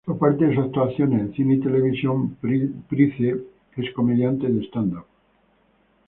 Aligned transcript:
Aparte 0.07 0.47
de 0.47 0.55
sus 0.55 0.63
actuaciones 0.65 1.21
en 1.21 1.33
cine 1.35 1.53
y 1.53 1.59
televisión, 1.59 2.35
Price 2.41 3.35
es 3.77 3.93
comediante 3.93 4.47
de 4.51 4.65
"stand 4.65 4.93
up". 4.95 5.05